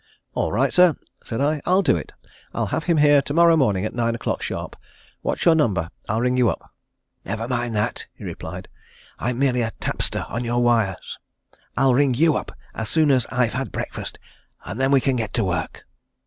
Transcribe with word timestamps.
"All 0.33 0.51
right, 0.51 0.73
sir," 0.73 0.95
said 1.23 1.41
I. 1.41 1.61
"I'll 1.63 1.83
do 1.83 1.95
it. 1.95 2.11
I'll 2.55 2.65
have 2.73 2.85
him 2.85 2.97
here 2.97 3.21
to 3.21 3.35
morrow 3.35 3.55
morning 3.55 3.85
at 3.85 3.93
nine 3.93 4.15
o'clock 4.15 4.41
sharp. 4.41 4.75
What's 5.21 5.45
your 5.45 5.53
number? 5.53 5.91
I'll 6.09 6.21
ring 6.21 6.37
you 6.37 6.49
up." 6.49 6.73
"Never 7.23 7.47
mind 7.47 7.75
that," 7.75 8.07
he 8.15 8.23
replied. 8.23 8.67
"I'm 9.19 9.37
merely 9.37 9.61
a 9.61 9.69
tapster 9.79 10.25
on 10.27 10.43
your 10.43 10.63
wires. 10.63 11.19
I'll 11.77 11.93
ring 11.93 12.15
you 12.15 12.35
up 12.35 12.51
as 12.73 12.89
soon 12.89 13.11
as 13.11 13.27
I've 13.29 13.53
had 13.53 13.71
breakfast 13.71 14.17
and 14.65 14.81
then 14.81 14.89
we 14.89 15.01
can 15.01 15.17
get 15.17 15.33
to 15.35 15.43
work." 15.43 15.85